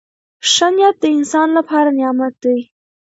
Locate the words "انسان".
1.17-1.47